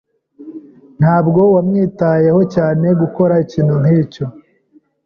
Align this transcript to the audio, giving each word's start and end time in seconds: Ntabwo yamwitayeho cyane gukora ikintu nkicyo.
Ntabwo 0.99 1.41
yamwitayeho 1.55 2.41
cyane 2.53 2.87
gukora 3.01 3.33
ikintu 3.45 3.73
nkicyo. 3.81 4.25